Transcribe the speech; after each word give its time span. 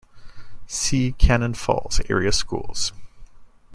See 0.65 1.11
Cannon 1.19 1.53
Falls 1.53 2.01
Area 2.09 2.31
Schools. 2.31 2.91